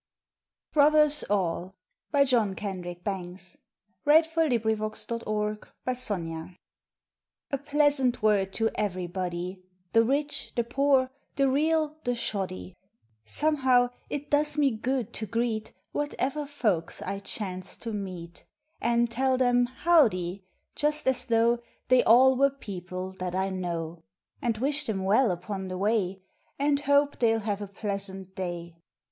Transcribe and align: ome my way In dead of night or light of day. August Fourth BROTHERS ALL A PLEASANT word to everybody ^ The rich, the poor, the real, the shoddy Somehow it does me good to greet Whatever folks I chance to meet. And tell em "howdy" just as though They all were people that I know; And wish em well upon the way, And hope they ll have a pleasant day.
ome 0.75 0.83
my 0.93 1.05
way 1.05 2.23
In 2.23 2.25
dead 2.25 2.33
of 2.33 2.61
night 2.81 3.03
or 3.05 3.45
light 4.09 4.23
of 4.33 4.55
day. 4.55 4.73
August 4.73 5.05
Fourth 5.05 5.23
BROTHERS 5.27 6.09
ALL 6.09 6.55
A 7.51 7.57
PLEASANT 7.59 8.23
word 8.23 8.51
to 8.51 8.71
everybody 8.73 9.57
^ 9.59 9.63
The 9.93 10.03
rich, 10.03 10.53
the 10.55 10.63
poor, 10.63 11.11
the 11.35 11.47
real, 11.47 11.97
the 12.03 12.15
shoddy 12.15 12.73
Somehow 13.27 13.91
it 14.09 14.31
does 14.31 14.57
me 14.57 14.71
good 14.71 15.13
to 15.13 15.27
greet 15.27 15.71
Whatever 15.91 16.47
folks 16.47 17.03
I 17.03 17.19
chance 17.19 17.77
to 17.77 17.93
meet. 17.93 18.43
And 18.81 19.11
tell 19.11 19.39
em 19.39 19.67
"howdy" 19.67 20.43
just 20.75 21.05
as 21.05 21.25
though 21.25 21.59
They 21.89 22.03
all 22.05 22.35
were 22.35 22.49
people 22.49 23.11
that 23.19 23.35
I 23.35 23.51
know; 23.51 24.01
And 24.41 24.57
wish 24.57 24.89
em 24.89 25.03
well 25.03 25.29
upon 25.29 25.67
the 25.67 25.77
way, 25.77 26.23
And 26.57 26.79
hope 26.79 27.19
they 27.19 27.35
ll 27.37 27.41
have 27.41 27.61
a 27.61 27.67
pleasant 27.67 28.35
day. 28.35 28.77